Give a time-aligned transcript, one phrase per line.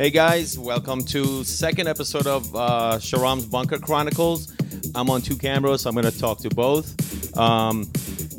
[0.00, 4.50] Hey guys, welcome to second episode of uh, Sharam's Bunker Chronicles.
[4.94, 7.36] I'm on two cameras, so I'm going to talk to both.
[7.36, 7.86] Um,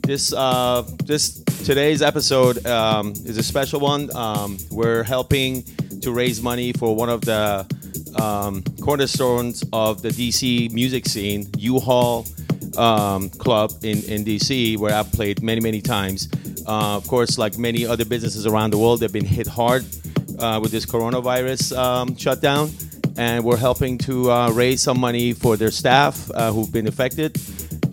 [0.02, 4.10] this uh, this today's episode um, is a special one.
[4.16, 5.62] Um, we're helping
[6.02, 7.68] to raise money for one of the
[8.20, 12.26] um, cornerstones of the DC music scene, U Hall
[12.76, 16.28] um, Club in, in DC, where I've played many, many times.
[16.66, 19.86] Uh, of course, like many other businesses around the world, they've been hit hard
[20.41, 22.70] uh, with this coronavirus um, shutdown,
[23.18, 27.38] and we're helping to uh, raise some money for their staff uh, who've been affected.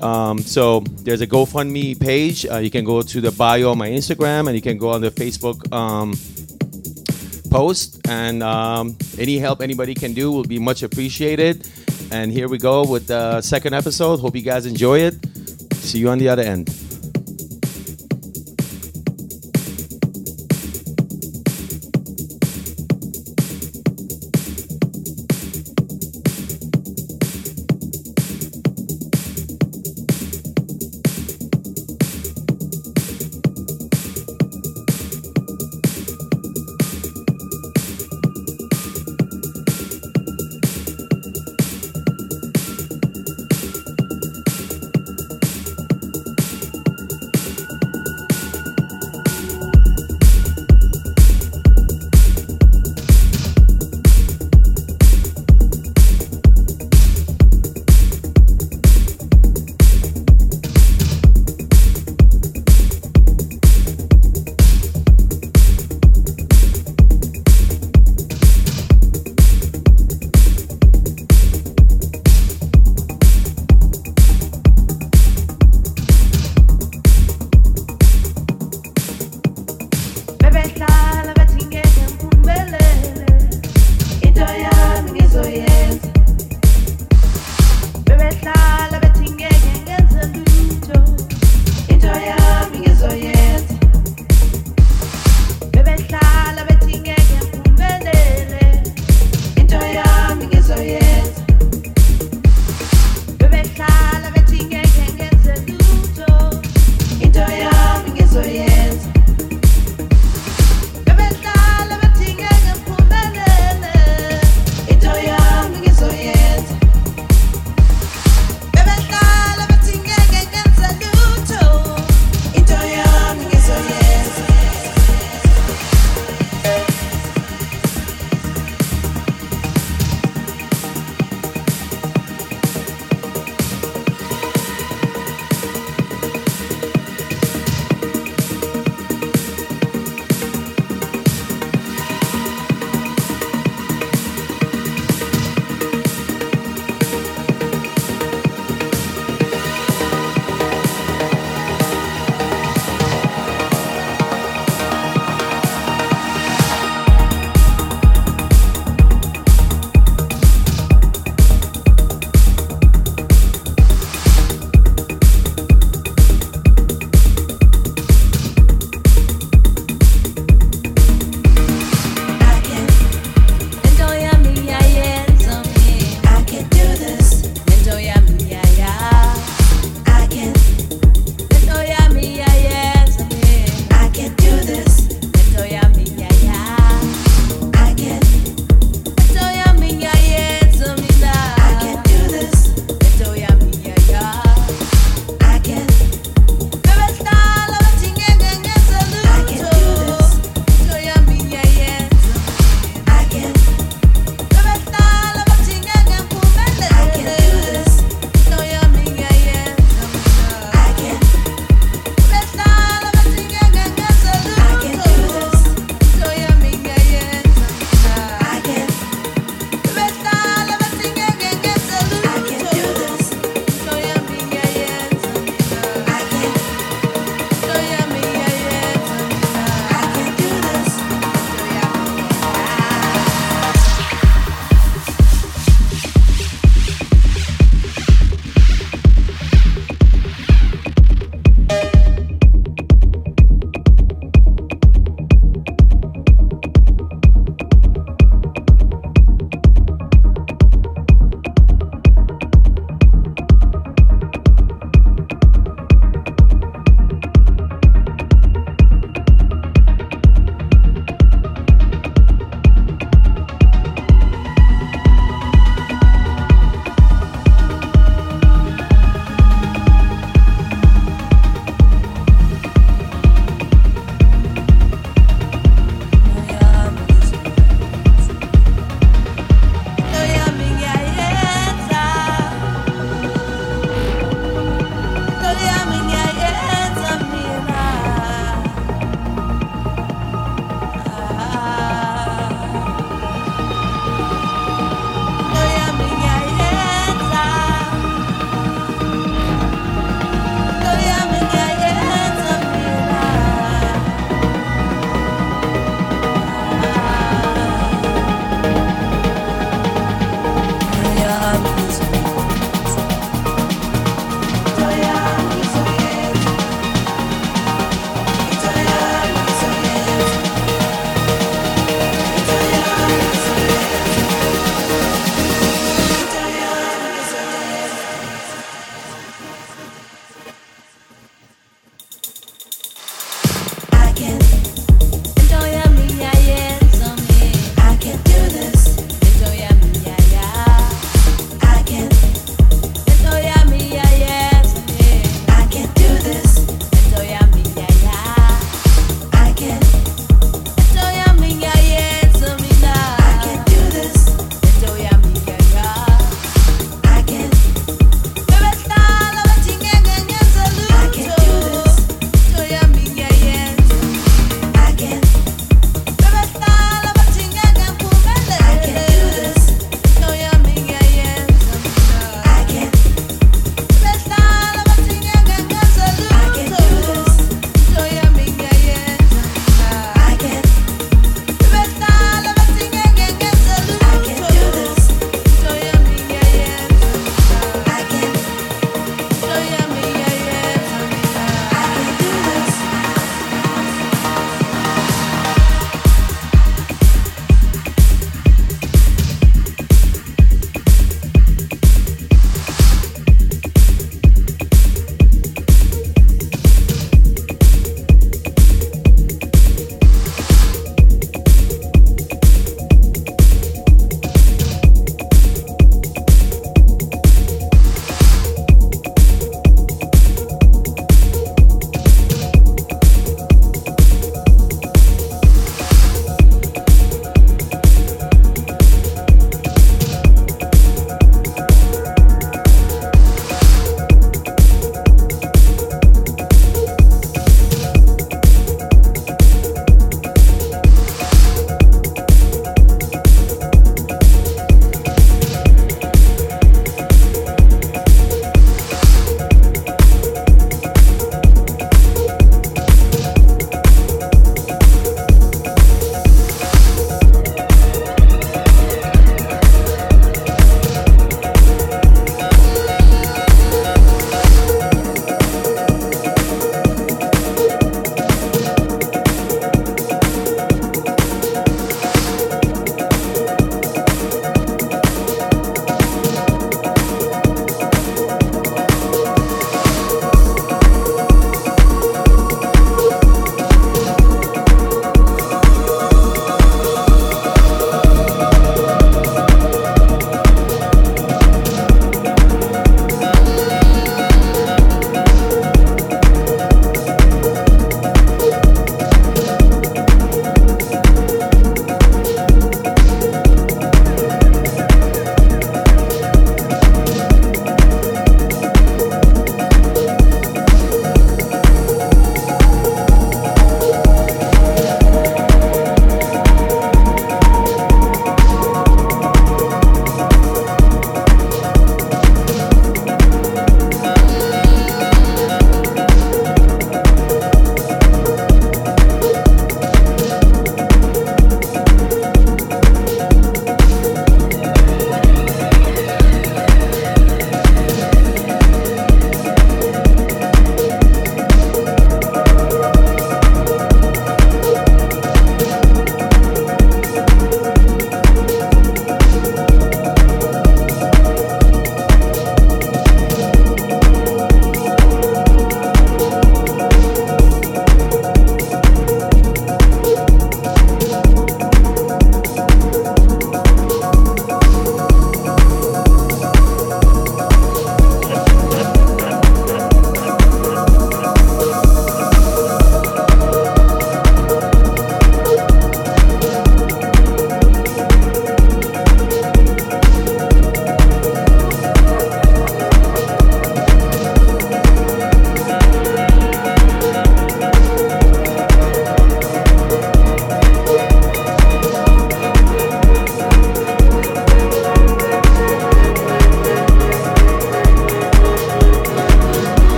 [0.00, 2.46] Um, so there's a GoFundMe page.
[2.46, 5.00] Uh, you can go to the bio on my Instagram, and you can go on
[5.00, 6.14] the Facebook um,
[7.50, 8.00] post.
[8.08, 11.68] And um, any help anybody can do will be much appreciated.
[12.10, 14.20] And here we go with the second episode.
[14.20, 15.14] Hope you guys enjoy it.
[15.74, 16.87] See you on the other end.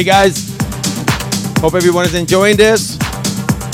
[0.00, 0.56] Hey guys,
[1.58, 2.96] hope everyone is enjoying this.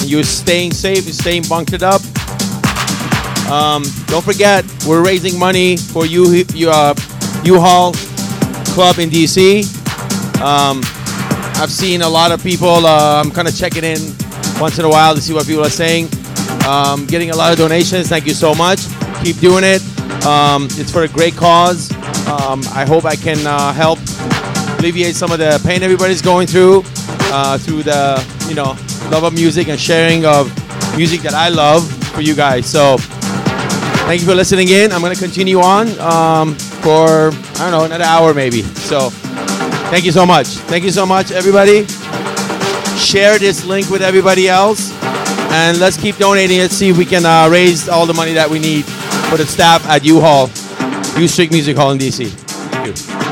[0.05, 2.01] You're staying safe, you're staying bunked up.
[3.49, 6.95] Um, don't forget, we're raising money for U U uh,
[7.45, 7.93] U Hall
[8.75, 9.63] Club in DC.
[10.43, 10.81] Um,
[11.63, 12.85] I've seen a lot of people.
[12.85, 14.01] Uh, I'm kind of checking in
[14.59, 16.09] once in a while to see what people are saying.
[16.67, 18.09] Um, getting a lot of donations.
[18.09, 18.81] Thank you so much.
[19.23, 19.81] Keep doing it.
[20.27, 21.93] Um, it's for a great cause.
[22.27, 24.01] Um, I hope I can uh, help
[24.79, 26.83] alleviate some of the pain everybody's going through
[27.33, 28.77] uh, through the you know
[29.11, 30.47] love of music and sharing of
[30.97, 32.67] music that I love for you guys.
[32.67, 32.97] So
[34.07, 34.93] thank you for listening in.
[34.93, 38.63] I'm gonna continue on um, for I don't know another hour maybe.
[38.63, 39.11] So
[39.91, 40.47] thank you so much.
[40.47, 41.87] Thank you so much, everybody.
[42.97, 44.93] Share this link with everybody else,
[45.53, 46.59] and let's keep donating.
[46.59, 48.85] Let's see if we can uh, raise all the money that we need
[49.31, 50.49] for the staff at U Hall,
[51.21, 52.29] U Street Music Hall in DC.
[52.31, 53.26] Thank you.